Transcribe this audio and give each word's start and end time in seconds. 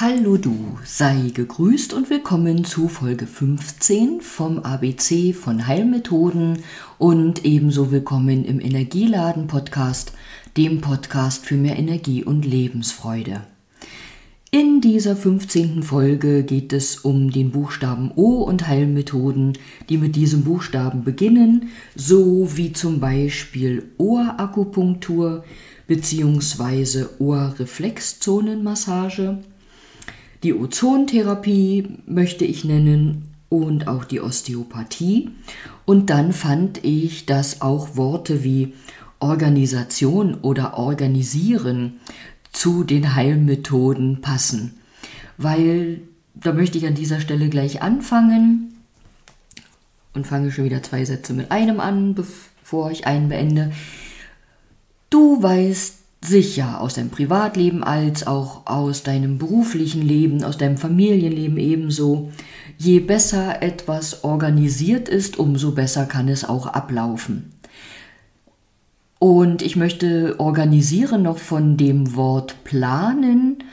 Hallo 0.00 0.36
du, 0.36 0.78
sei 0.84 1.32
gegrüßt 1.34 1.92
und 1.92 2.08
willkommen 2.08 2.64
zu 2.64 2.86
Folge 2.86 3.26
15 3.26 4.20
vom 4.20 4.60
ABC 4.60 5.32
von 5.32 5.66
Heilmethoden 5.66 6.60
und 6.98 7.44
ebenso 7.44 7.90
willkommen 7.90 8.44
im 8.44 8.60
Energieladen 8.60 9.48
Podcast, 9.48 10.12
dem 10.56 10.80
Podcast 10.80 11.44
für 11.44 11.56
mehr 11.56 11.80
Energie 11.80 12.22
und 12.22 12.44
Lebensfreude. 12.44 13.42
In 14.52 14.80
dieser 14.80 15.16
15. 15.16 15.82
Folge 15.82 16.44
geht 16.44 16.72
es 16.72 16.98
um 16.98 17.32
den 17.32 17.50
Buchstaben 17.50 18.12
O 18.14 18.44
und 18.44 18.68
Heilmethoden, 18.68 19.58
die 19.88 19.98
mit 19.98 20.14
diesem 20.14 20.44
Buchstaben 20.44 21.02
beginnen, 21.02 21.70
so 21.96 22.56
wie 22.56 22.72
zum 22.72 23.00
Beispiel 23.00 23.90
Ohrakupunktur 23.98 25.42
bzw. 25.88 27.06
Ohrreflexzonenmassage 27.18 29.38
die 30.42 30.54
Ozontherapie 30.54 31.98
möchte 32.06 32.44
ich 32.44 32.64
nennen 32.64 33.34
und 33.48 33.88
auch 33.88 34.04
die 34.04 34.20
Osteopathie. 34.20 35.30
Und 35.84 36.10
dann 36.10 36.32
fand 36.32 36.84
ich, 36.84 37.26
dass 37.26 37.60
auch 37.60 37.96
Worte 37.96 38.44
wie 38.44 38.74
Organisation 39.20 40.34
oder 40.34 40.78
Organisieren 40.78 41.94
zu 42.52 42.84
den 42.84 43.14
Heilmethoden 43.14 44.20
passen. 44.20 44.78
Weil, 45.36 46.02
da 46.34 46.52
möchte 46.52 46.78
ich 46.78 46.86
an 46.86 46.94
dieser 46.94 47.20
Stelle 47.20 47.48
gleich 47.48 47.82
anfangen 47.82 48.74
und 50.14 50.26
fange 50.26 50.52
schon 50.52 50.64
wieder 50.64 50.82
zwei 50.82 51.04
Sätze 51.04 51.32
mit 51.32 51.50
einem 51.50 51.80
an, 51.80 52.14
bevor 52.14 52.90
ich 52.90 53.06
einen 53.06 53.28
beende. 53.28 53.72
Du 55.10 55.42
weißt, 55.42 55.97
sicher 56.20 56.80
aus 56.80 56.94
deinem 56.94 57.10
Privatleben 57.10 57.84
als 57.84 58.26
auch 58.26 58.66
aus 58.66 59.02
deinem 59.02 59.38
beruflichen 59.38 60.02
Leben, 60.02 60.42
aus 60.42 60.58
deinem 60.58 60.76
Familienleben 60.76 61.58
ebenso. 61.58 62.30
Je 62.76 63.00
besser 63.00 63.62
etwas 63.62 64.24
organisiert 64.24 65.08
ist, 65.08 65.38
umso 65.38 65.72
besser 65.72 66.06
kann 66.06 66.28
es 66.28 66.44
auch 66.44 66.66
ablaufen. 66.66 67.52
Und 69.18 69.62
ich 69.62 69.76
möchte 69.76 70.38
organisieren 70.38 71.22
noch 71.22 71.38
von 71.38 71.76
dem 71.76 72.14
Wort 72.14 72.62
planen 72.64 73.64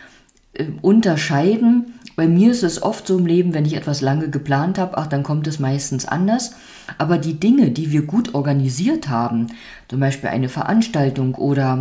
äh, 0.54 0.66
unterscheiden. 0.82 1.95
Bei 2.16 2.28
mir 2.28 2.52
ist 2.52 2.64
es 2.64 2.82
oft 2.82 3.08
so 3.08 3.18
im 3.18 3.26
Leben, 3.26 3.54
wenn 3.54 3.66
ich 3.66 3.76
etwas 3.76 4.00
lange 4.02 4.30
geplant 4.30 4.80
habe, 4.80 4.98
ach, 4.98 5.08
dann 5.08 5.24
kommt 5.24 5.48
es 5.48 5.60
meistens 5.60 6.06
anders. 6.06 6.56
Aber 6.98 7.18
die 7.18 7.38
Dinge, 7.40 7.72
die 7.72 7.92
wir 7.92 8.04
gut 8.04 8.34
organisiert 8.34 9.10
haben, 9.10 9.48
zum 9.90 10.00
Beispiel 10.00 10.30
eine 10.30 10.48
Veranstaltung 10.48 11.36
oder, 11.36 11.78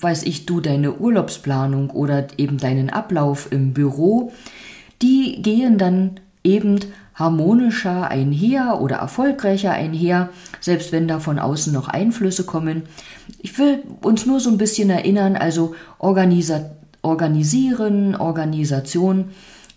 weiß 0.00 0.24
ich, 0.24 0.46
du, 0.46 0.60
deine 0.60 0.94
Urlaubsplanung 0.94 1.90
oder 1.90 2.26
eben 2.36 2.58
deinen 2.58 2.90
Ablauf 2.90 3.52
im 3.52 3.72
Büro, 3.72 4.32
die 5.02 5.40
gehen 5.40 5.78
dann 5.78 6.18
eben 6.42 6.80
harmonischer 7.14 8.10
einher 8.10 8.80
oder 8.80 8.96
erfolgreicher 8.96 9.72
einher, 9.72 10.30
selbst 10.60 10.90
wenn 10.90 11.06
da 11.06 11.20
von 11.20 11.38
außen 11.38 11.72
noch 11.72 11.86
Einflüsse 11.88 12.42
kommen. 12.44 12.82
Ich 13.38 13.56
will 13.58 13.84
uns 14.02 14.26
nur 14.26 14.40
so 14.40 14.50
ein 14.50 14.58
bisschen 14.58 14.90
erinnern, 14.90 15.36
also 15.36 15.76
Organisieren, 15.98 18.16
Organisation 18.16 19.26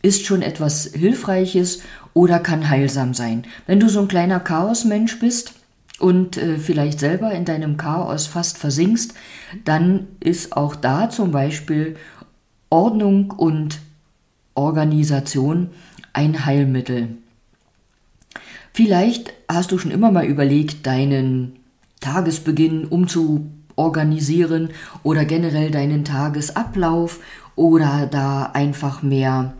ist 0.04 0.26
schon 0.26 0.44
etwas 0.44 0.92
Hilfreiches 0.94 1.82
oder 2.14 2.38
kann 2.38 2.70
heilsam 2.70 3.16
sein. 3.16 3.46
Wenn 3.66 3.80
du 3.80 3.90
so 3.90 4.02
ein 4.02 4.08
kleiner 4.08 4.40
Chaosmensch 4.40 5.18
bist 5.20 5.54
und 5.98 6.38
äh, 6.38 6.59
vielleicht 6.59 7.00
selber 7.00 7.32
in 7.32 7.46
deinem 7.46 7.78
Chaos 7.78 8.28
fast 8.28 8.59
versinkst, 8.59 9.16
dann 9.66 10.08
ist 10.20 10.56
auch 10.56 10.76
da 10.76 11.09
zum 11.09 11.31
Beispiel 11.31 11.96
Ordnung 12.70 13.31
und 13.31 13.80
Organisation 14.54 15.70
ein 16.12 16.46
Heilmittel. 16.46 17.18
Vielleicht 18.74 19.34
hast 19.48 19.72
du 19.72 19.78
schon 19.78 19.92
immer 19.92 20.12
mal 20.12 20.26
überlegt, 20.26 20.86
deinen 20.86 21.59
Tagesbeginn 22.02 22.85
umzu 22.85 23.50
organisieren 23.75 24.70
oder 25.03 25.25
generell 25.25 25.72
deinen 25.72 26.03
Tagesablauf 26.03 27.20
oder 27.56 28.08
da 28.08 28.52
einfach 28.53 29.02
mehr 29.02 29.53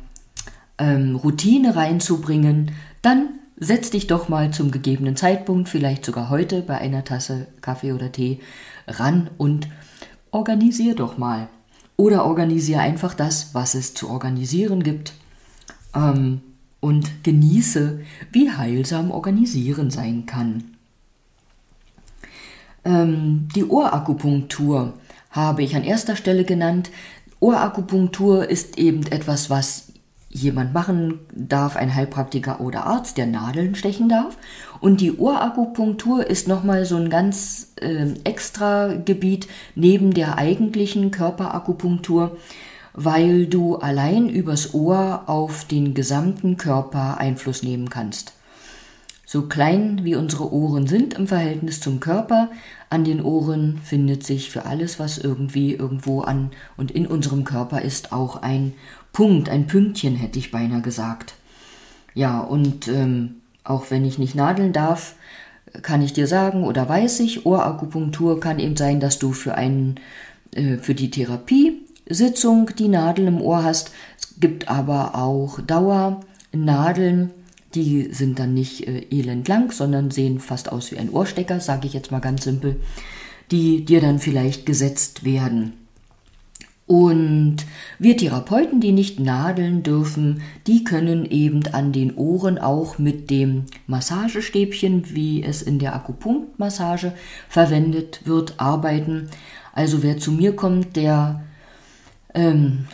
ähm, 0.78 1.16
Routine 1.16 1.76
reinzubringen, 1.76 2.72
dann 3.02 3.30
setz 3.58 3.90
dich 3.92 4.08
doch 4.08 4.30
mal 4.30 4.52
zum 4.52 4.72
gegebenen 4.72 5.16
Zeitpunkt, 5.16 5.70
vielleicht 5.70 6.06
sogar 6.06 6.30
heute 6.30 6.62
bei 6.62 6.78
einer 6.78 7.04
Tasse 7.04 7.48
Kaffee 7.62 7.94
oder 7.94 8.12
Tee 8.12 8.40
ran 8.88 9.30
und 9.38 9.68
organisier 10.32 10.96
doch 10.96 11.18
mal. 11.18 11.48
Oder 11.96 12.26
organisiere 12.26 12.82
einfach 12.82 13.14
das, 13.14 13.54
was 13.54 13.76
es 13.76 13.94
zu 13.94 14.10
organisieren 14.10 14.84
gibt. 14.84 15.14
Ähm, 15.96 16.42
und 16.80 17.24
genieße, 17.24 18.02
wie 18.34 18.52
heilsam 18.52 19.10
organisieren 19.10 19.90
sein 19.90 20.26
kann. 20.26 20.76
Ähm, 22.84 23.48
die 23.56 23.64
Ohrakupunktur 23.64 24.94
habe 25.30 25.64
ich 25.64 25.78
an 25.78 25.86
erster 25.86 26.18
Stelle 26.18 26.44
genannt. 26.44 26.92
Ohrakupunktur 27.40 28.50
ist 28.50 28.78
eben 28.78 29.04
etwas, 29.08 29.50
was 29.50 29.93
jemand 30.34 30.74
machen 30.74 31.20
darf, 31.34 31.76
ein 31.76 31.94
Heilpraktiker 31.94 32.60
oder 32.60 32.86
Arzt, 32.86 33.18
der 33.18 33.28
Nadeln 33.28 33.76
stechen 33.76 34.10
darf. 34.10 34.38
Und 34.80 35.00
die 35.00 35.16
Ohrakupunktur 35.16 36.28
ist 36.28 36.48
nochmal 36.48 36.86
so 36.86 36.98
ein 36.98 37.10
ganz 37.10 37.74
äh, 37.80 38.08
extra 38.24 38.94
Gebiet 38.94 39.48
neben 39.76 40.14
der 40.14 40.38
eigentlichen 40.38 41.12
Körperakupunktur, 41.12 42.38
weil 42.94 43.46
du 43.46 43.78
allein 43.78 44.28
übers 44.28 44.74
Ohr 44.74 45.24
auf 45.28 45.66
den 45.66 45.94
gesamten 45.94 46.58
Körper 46.58 47.18
Einfluss 47.18 47.64
nehmen 47.64 47.90
kannst. 47.90 48.34
So 49.34 49.42
klein 49.42 50.02
wie 50.04 50.14
unsere 50.14 50.54
Ohren 50.54 50.86
sind 50.86 51.16
im 51.16 51.26
Verhältnis 51.26 51.80
zum 51.80 52.00
Körper, 52.00 52.52
an 52.92 53.04
den 53.04 53.20
Ohren 53.20 53.80
findet 53.84 54.24
sich 54.24 54.52
für 54.52 54.68
alles, 54.68 55.00
was 55.00 55.18
irgendwie 55.18 55.74
irgendwo 55.74 56.22
an 56.22 56.52
und 56.78 56.92
in 56.92 57.08
unserem 57.08 57.44
Körper 57.44 57.82
ist, 57.82 58.14
auch 58.14 58.44
ein 58.44 58.74
Punkt, 59.12 59.50
ein 59.50 59.66
Pünktchen, 59.66 60.16
hätte 60.16 60.38
ich 60.38 60.52
beinahe 60.52 60.84
gesagt. 60.84 61.34
Ja, 62.14 62.42
und 62.42 62.88
ähm, 62.88 63.38
auch 63.64 63.90
wenn 63.90 64.06
ich 64.06 64.20
nicht 64.20 64.36
nadeln 64.36 64.72
darf, 64.72 65.16
kann 65.82 66.04
ich 66.04 66.14
dir 66.14 66.28
sagen 66.28 66.64
oder 66.64 66.88
weiß 66.88 67.20
ich, 67.22 67.44
Ohrakupunktur 67.44 68.40
kann 68.40 68.60
eben 68.60 68.78
sein, 68.78 69.00
dass 69.00 69.18
du 69.18 69.32
für 69.32 69.56
einen, 69.56 70.00
äh, 70.54 70.78
für 70.78 70.94
die 70.94 71.10
Therapiesitzung 71.10 72.70
die 72.78 72.88
Nadel 72.88 73.26
im 73.26 73.42
Ohr 73.42 73.64
hast. 73.64 73.94
Es 74.16 74.40
gibt 74.40 74.68
aber 74.68 75.16
auch 75.16 75.60
Dauernadeln, 75.60 77.32
die 77.76 78.14
sind 78.14 78.40
dann 78.40 78.54
nicht 78.54 78.88
äh, 78.88 79.06
elendlang, 79.10 79.72
sondern 79.72 80.12
sehen 80.12 80.40
fast 80.40 80.72
aus 80.72 80.92
wie 80.92 80.98
ein 80.98 81.10
Ohrstecker, 81.10 81.60
sage 81.60 81.88
ich 81.88 81.94
jetzt 81.94 82.12
mal 82.12 82.20
ganz 82.20 82.44
simpel, 82.44 82.80
die 83.52 83.86
dir 83.86 84.02
dann 84.02 84.20
vielleicht 84.20 84.66
gesetzt 84.66 85.24
werden. 85.24 85.74
Und 86.86 87.58
wir 87.98 88.18
Therapeuten, 88.18 88.82
die 88.82 88.92
nicht 88.92 89.20
nadeln 89.20 89.84
dürfen, 89.84 90.42
die 90.68 90.84
können 90.84 91.26
eben 91.26 91.66
an 91.72 91.94
den 91.94 92.16
Ohren 92.16 92.58
auch 92.58 92.98
mit 92.98 93.30
dem 93.30 93.64
Massagestäbchen, 93.88 95.16
wie 95.16 95.44
es 95.44 95.62
in 95.62 95.80
der 95.80 95.96
Akupunktmassage 95.96 97.14
verwendet 97.48 98.22
wird, 98.26 98.60
arbeiten. 98.60 99.30
Also 99.72 100.04
wer 100.04 100.18
zu 100.18 100.34
mir 100.34 100.56
kommt, 100.56 100.98
der 100.98 101.44
ähm, 102.34 102.86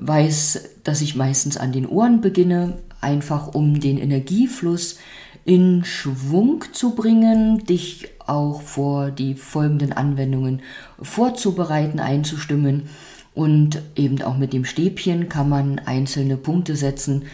weiß, 0.00 0.70
dass 0.82 1.02
ich 1.02 1.14
meistens 1.14 1.58
an 1.58 1.72
den 1.72 1.86
Ohren 1.86 2.22
beginne, 2.22 2.78
einfach 3.04 3.54
um 3.54 3.78
den 3.78 3.98
Energiefluss 3.98 4.98
in 5.44 5.84
Schwung 5.84 6.64
zu 6.72 6.94
bringen, 6.94 7.64
dich 7.64 8.08
auch 8.26 8.62
vor 8.62 9.10
die 9.10 9.34
folgenden 9.34 9.92
Anwendungen 9.92 10.62
vorzubereiten, 11.00 12.00
einzustimmen. 12.00 12.88
Und 13.34 13.82
eben 13.96 14.22
auch 14.22 14.38
mit 14.38 14.52
dem 14.52 14.64
Stäbchen 14.64 15.28
kann 15.28 15.48
man 15.48 15.80
einzelne 15.80 16.36
Punkte 16.36 16.76
setzen, 16.76 17.24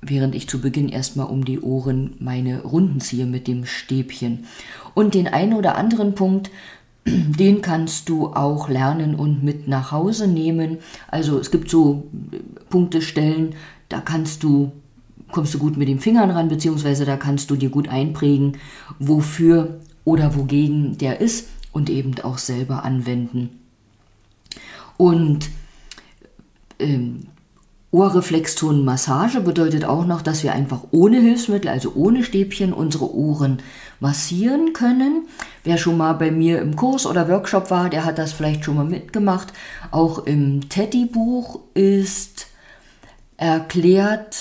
während 0.00 0.34
ich 0.34 0.48
zu 0.48 0.60
Beginn 0.60 0.88
erstmal 0.88 1.26
um 1.26 1.44
die 1.44 1.60
Ohren 1.60 2.14
meine 2.20 2.62
Runden 2.62 3.00
ziehe 3.00 3.26
mit 3.26 3.48
dem 3.48 3.66
Stäbchen. 3.66 4.46
Und 4.94 5.14
den 5.14 5.28
einen 5.28 5.54
oder 5.54 5.76
anderen 5.76 6.14
Punkt, 6.14 6.50
den 7.04 7.60
kannst 7.60 8.08
du 8.08 8.28
auch 8.28 8.68
lernen 8.68 9.14
und 9.14 9.42
mit 9.42 9.68
nach 9.68 9.92
Hause 9.92 10.28
nehmen. 10.28 10.78
Also 11.08 11.38
es 11.38 11.50
gibt 11.50 11.70
so 11.70 12.06
Punktestellen, 12.70 13.54
da 13.88 14.00
kannst 14.00 14.42
du 14.42 14.72
kommst 15.32 15.54
du 15.54 15.58
gut 15.58 15.76
mit 15.76 15.88
den 15.88 16.00
Fingern 16.00 16.30
ran, 16.30 16.48
beziehungsweise 16.48 17.04
da 17.04 17.16
kannst 17.16 17.50
du 17.50 17.56
dir 17.56 17.70
gut 17.70 17.88
einprägen, 17.88 18.58
wofür 18.98 19.80
oder 20.04 20.36
wogegen 20.36 20.98
der 20.98 21.20
ist 21.20 21.48
und 21.72 21.90
eben 21.90 22.14
auch 22.22 22.38
selber 22.38 22.84
anwenden. 22.84 23.60
Und 24.96 25.50
ähm, 26.78 27.26
Ohrreflexzonenmassage 27.90 29.40
bedeutet 29.40 29.84
auch 29.84 30.06
noch, 30.06 30.20
dass 30.20 30.42
wir 30.42 30.52
einfach 30.52 30.82
ohne 30.90 31.20
Hilfsmittel, 31.20 31.70
also 31.70 31.92
ohne 31.94 32.24
Stäbchen, 32.24 32.72
unsere 32.72 33.14
Ohren 33.14 33.58
massieren 34.00 34.72
können. 34.72 35.26
Wer 35.64 35.78
schon 35.78 35.96
mal 35.96 36.12
bei 36.12 36.30
mir 36.30 36.60
im 36.60 36.76
Kurs 36.76 37.06
oder 37.06 37.28
Workshop 37.28 37.70
war, 37.70 37.88
der 37.88 38.04
hat 38.04 38.18
das 38.18 38.32
vielleicht 38.32 38.64
schon 38.64 38.76
mal 38.76 38.84
mitgemacht. 38.84 39.52
Auch 39.92 40.26
im 40.26 40.68
Teddy-Buch 40.68 41.60
ist 41.74 42.48
erklärt, 43.36 44.36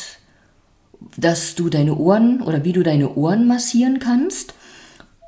dass 1.18 1.56
du 1.56 1.70
deine 1.70 1.96
Ohren 1.96 2.42
oder 2.42 2.64
wie 2.64 2.74
du 2.74 2.84
deine 2.84 3.16
Ohren 3.16 3.48
massieren 3.48 4.00
kannst. 4.00 4.54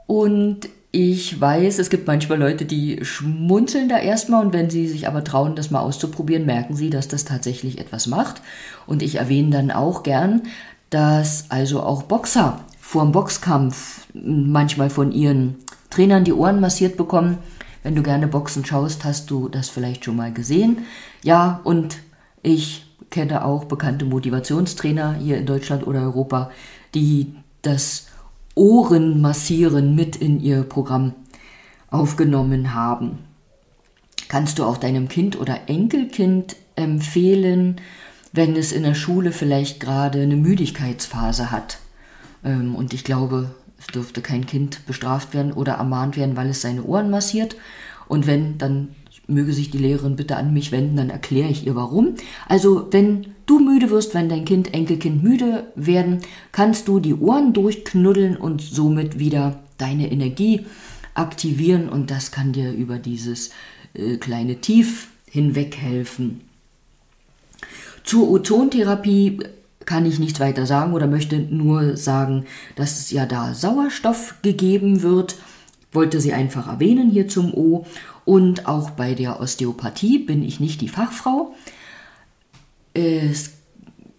Und 0.05 0.69
ich 0.91 1.39
weiß, 1.39 1.79
es 1.79 1.89
gibt 1.89 2.07
manchmal 2.07 2.39
Leute, 2.39 2.65
die 2.65 3.03
schmunzeln 3.03 3.89
da 3.89 3.99
erstmal 3.99 4.45
und 4.45 4.53
wenn 4.53 4.69
sie 4.69 4.87
sich 4.87 5.07
aber 5.07 5.23
trauen, 5.23 5.55
das 5.55 5.69
mal 5.69 5.81
auszuprobieren, 5.81 6.45
merken 6.45 6.75
sie, 6.75 6.89
dass 6.89 7.07
das 7.07 7.25
tatsächlich 7.25 7.77
etwas 7.77 8.07
macht. 8.07 8.41
Und 8.87 9.03
ich 9.03 9.15
erwähne 9.15 9.51
dann 9.51 9.71
auch 9.71 10.03
gern, 10.03 10.43
dass 10.89 11.45
also 11.49 11.81
auch 11.81 12.03
Boxer 12.03 12.61
vor 12.79 13.03
dem 13.03 13.11
Boxkampf 13.11 14.07
manchmal 14.13 14.89
von 14.89 15.11
ihren 15.11 15.57
Trainern 15.89 16.23
die 16.23 16.33
Ohren 16.33 16.61
massiert 16.61 16.95
bekommen. 16.95 17.37
Wenn 17.83 17.95
du 17.95 18.01
gerne 18.01 18.27
Boxen 18.27 18.65
schaust, 18.65 19.03
hast 19.03 19.29
du 19.29 19.49
das 19.49 19.69
vielleicht 19.69 20.05
schon 20.05 20.15
mal 20.15 20.31
gesehen. 20.33 20.79
Ja, 21.21 21.59
und 21.63 21.97
ich 22.41 22.86
kenne 23.09 23.45
auch 23.45 23.65
bekannte 23.65 24.05
Motivationstrainer 24.05 25.13
hier 25.15 25.37
in 25.37 25.45
Deutschland 25.45 25.85
oder 25.87 26.01
Europa, 26.01 26.51
die 26.93 27.33
das 27.61 28.07
Ohrenmassieren 28.55 29.95
mit 29.95 30.15
in 30.15 30.39
ihr 30.39 30.63
Programm 30.63 31.13
aufgenommen 31.89 32.73
haben. 32.73 33.19
Kannst 34.29 34.59
du 34.59 34.65
auch 34.65 34.77
deinem 34.77 35.07
Kind 35.07 35.39
oder 35.39 35.69
Enkelkind 35.69 36.55
empfehlen, 36.75 37.79
wenn 38.33 38.55
es 38.55 38.71
in 38.71 38.83
der 38.83 38.95
Schule 38.95 39.31
vielleicht 39.31 39.79
gerade 39.79 40.21
eine 40.21 40.35
Müdigkeitsphase 40.35 41.51
hat? 41.51 41.79
Ähm, 42.43 42.75
und 42.75 42.93
ich 42.93 43.03
glaube, 43.03 43.51
es 43.79 43.87
dürfte 43.87 44.21
kein 44.21 44.45
Kind 44.45 44.85
bestraft 44.85 45.33
werden 45.33 45.53
oder 45.53 45.73
ermahnt 45.73 46.17
werden, 46.17 46.35
weil 46.35 46.49
es 46.49 46.61
seine 46.61 46.83
Ohren 46.83 47.09
massiert. 47.09 47.55
Und 48.07 48.27
wenn, 48.27 48.57
dann 48.57 48.89
möge 49.27 49.53
sich 49.53 49.69
die 49.69 49.77
Lehrerin 49.77 50.15
bitte 50.15 50.37
an 50.37 50.53
mich 50.53 50.71
wenden, 50.71 50.97
dann 50.97 51.09
erkläre 51.09 51.49
ich 51.49 51.67
ihr 51.67 51.75
warum. 51.75 52.15
Also 52.47 52.87
wenn 52.91 53.27
du 53.45 53.59
müde 53.59 53.89
wirst, 53.89 54.13
wenn 54.13 54.29
dein 54.29 54.45
Kind, 54.45 54.73
Enkelkind 54.73 55.23
müde 55.23 55.71
werden, 55.75 56.19
kannst 56.51 56.87
du 56.87 56.99
die 56.99 57.15
Ohren 57.15 57.53
durchknuddeln 57.53 58.37
und 58.37 58.61
somit 58.61 59.19
wieder 59.19 59.59
deine 59.77 60.11
Energie 60.11 60.65
aktivieren 61.13 61.89
und 61.89 62.11
das 62.11 62.31
kann 62.31 62.53
dir 62.53 62.71
über 62.71 62.97
dieses 62.97 63.51
äh, 63.93 64.17
kleine 64.17 64.57
Tief 64.61 65.09
hinweg 65.29 65.77
helfen. 65.77 66.41
Zur 68.03 68.29
Ozontherapie 68.29 69.39
kann 69.85 70.05
ich 70.05 70.19
nicht 70.19 70.39
weiter 70.39 70.65
sagen 70.65 70.93
oder 70.93 71.07
möchte 71.07 71.39
nur 71.39 71.97
sagen, 71.97 72.45
dass 72.75 72.99
es 72.99 73.11
ja 73.11 73.25
da 73.25 73.53
Sauerstoff 73.53 74.35
gegeben 74.41 75.01
wird. 75.01 75.35
Wollte 75.91 76.19
sie 76.19 76.33
einfach 76.33 76.67
erwähnen 76.67 77.09
hier 77.09 77.27
zum 77.27 77.53
O. 77.53 77.85
Und 78.25 78.67
auch 78.67 78.91
bei 78.91 79.13
der 79.13 79.39
Osteopathie 79.39 80.19
bin 80.19 80.43
ich 80.43 80.59
nicht 80.59 80.81
die 80.81 80.89
Fachfrau. 80.89 81.55
Es, 82.93 83.51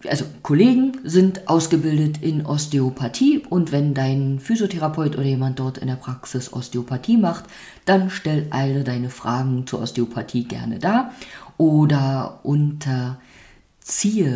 also 0.07 0.25
Kollegen 0.41 0.93
sind 1.03 1.47
ausgebildet 1.47 2.23
in 2.23 2.45
Osteopathie. 2.45 3.43
Und 3.49 3.71
wenn 3.71 3.93
dein 3.93 4.39
Physiotherapeut 4.39 5.15
oder 5.15 5.25
jemand 5.25 5.59
dort 5.59 5.77
in 5.77 5.87
der 5.87 5.95
Praxis 5.95 6.51
Osteopathie 6.51 7.17
macht, 7.17 7.45
dann 7.85 8.09
stell 8.09 8.47
alle 8.49 8.83
deine 8.83 9.09
Fragen 9.09 9.67
zur 9.67 9.81
Osteopathie 9.81 10.45
gerne 10.45 10.79
da. 10.79 11.11
Oder 11.57 12.39
unterziehe 12.43 13.19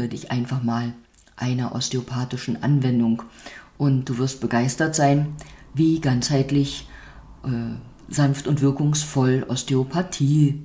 dich 0.07 0.31
einfach 0.31 0.61
mal 0.61 0.93
einer 1.35 1.73
osteopathischen 1.73 2.61
Anwendung. 2.61 3.23
Und 3.77 4.07
du 4.07 4.17
wirst 4.17 4.39
begeistert 4.39 4.93
sein, 4.95 5.35
wie 5.73 5.99
ganzheitlich 5.99 6.87
sanft 8.09 8.47
und 8.47 8.61
wirkungsvoll 8.61 9.45
Osteopathie 9.47 10.61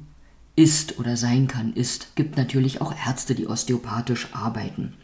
ist 0.56 0.98
oder 0.98 1.16
sein 1.16 1.46
kann, 1.46 1.72
ist. 1.72 2.14
Gibt 2.16 2.36
natürlich 2.36 2.80
auch 2.80 2.92
Ärzte, 3.06 3.34
die 3.34 3.46
osteopathisch 3.46 4.28
arbeiten. 4.32 4.94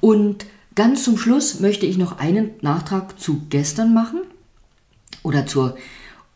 Und 0.00 0.46
ganz 0.74 1.04
zum 1.04 1.18
Schluss 1.18 1.60
möchte 1.60 1.86
ich 1.86 1.98
noch 1.98 2.18
einen 2.18 2.50
Nachtrag 2.62 3.20
zu 3.20 3.42
gestern 3.50 3.92
machen 3.92 4.20
oder 5.22 5.46
zur 5.46 5.76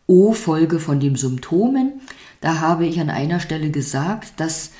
O-Folge 0.07 0.79
von 0.79 0.99
den 0.99 1.15
Symptomen. 1.15 2.01
Da 2.41 2.59
habe 2.59 2.85
ich 2.85 2.99
an 2.99 3.09
einer 3.09 3.39
Stelle 3.39 3.71
gesagt, 3.71 4.39
dass 4.39 4.71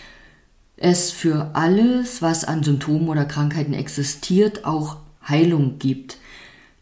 es 0.77 1.09
für 1.11 1.51
alles, 1.53 2.21
was 2.21 2.43
an 2.43 2.63
Symptomen 2.63 3.07
oder 3.09 3.25
Krankheiten 3.25 3.73
existiert, 3.73 4.65
auch 4.65 4.97
Heilung 5.27 5.79
gibt. 5.79 6.17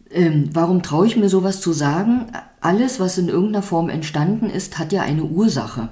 Ähm, 0.10 0.50
warum 0.52 0.84
traue 0.84 1.08
ich 1.08 1.16
mir 1.16 1.30
sowas 1.30 1.62
zu 1.62 1.72
sagen? 1.72 2.32
Alles, 2.64 2.98
was 3.02 3.18
in 3.18 3.28
irgendeiner 3.28 3.62
Form 3.62 3.90
entstanden 3.90 4.50
ist, 4.50 4.80
hat 4.80 4.94
ja 4.94 5.02
eine 5.02 5.26
Ursache. 5.26 5.90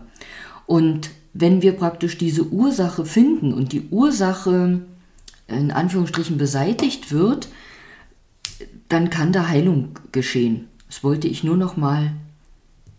Und 0.65 1.09
wenn 1.33 1.61
wir 1.61 1.73
praktisch 1.73 2.17
diese 2.17 2.47
Ursache 2.47 3.05
finden 3.05 3.53
und 3.53 3.73
die 3.73 3.89
Ursache 3.89 4.81
in 5.47 5.71
Anführungsstrichen 5.71 6.37
beseitigt 6.37 7.11
wird, 7.11 7.49
dann 8.87 9.09
kann 9.09 9.33
da 9.33 9.49
Heilung 9.49 9.99
geschehen. 10.13 10.69
Das 10.87 11.03
wollte 11.03 11.27
ich 11.27 11.43
nur 11.43 11.57
noch 11.57 11.75
mal 11.75 12.13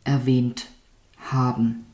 erwähnt 0.04 0.66
haben. 1.18 1.86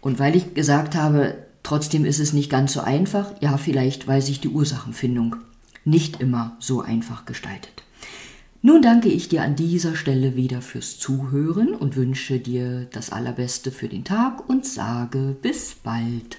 Und 0.00 0.18
weil 0.18 0.36
ich 0.36 0.54
gesagt 0.54 0.94
habe, 0.94 1.34
trotzdem 1.62 2.06
ist 2.06 2.18
es 2.18 2.32
nicht 2.32 2.48
ganz 2.48 2.72
so 2.72 2.80
einfach, 2.80 3.30
ja, 3.42 3.58
vielleicht, 3.58 4.08
weil 4.08 4.22
sich 4.22 4.40
die 4.40 4.48
Ursachenfindung 4.48 5.36
nicht 5.84 6.18
immer 6.18 6.56
so 6.60 6.80
einfach 6.80 7.26
gestaltet. 7.26 7.82
Nun 8.64 8.80
danke 8.80 9.08
ich 9.08 9.28
dir 9.28 9.42
an 9.42 9.56
dieser 9.56 9.96
Stelle 9.96 10.36
wieder 10.36 10.62
fürs 10.62 10.96
Zuhören 10.96 11.74
und 11.74 11.96
wünsche 11.96 12.38
dir 12.38 12.86
das 12.92 13.10
Allerbeste 13.10 13.72
für 13.72 13.88
den 13.88 14.04
Tag 14.04 14.48
und 14.48 14.64
sage 14.64 15.36
bis 15.42 15.74
bald. 15.74 16.38